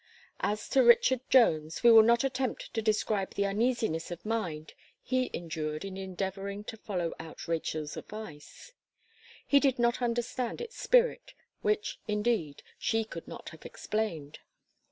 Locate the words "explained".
13.63-14.39